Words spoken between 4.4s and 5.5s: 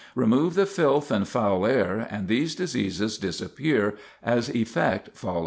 effect follows cause.